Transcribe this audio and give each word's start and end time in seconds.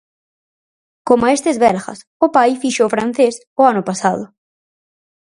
Coma 1.07 1.33
estes 1.37 1.57
belgas: 1.65 1.99
o 2.25 2.27
pai 2.35 2.49
fixo 2.61 2.81
o 2.85 2.93
Francés 2.95 3.35
o 3.61 3.63
ano 3.71 3.83
pasado... 3.89 4.23